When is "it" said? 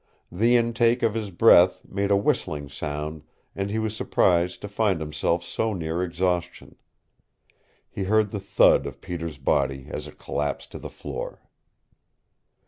10.07-10.17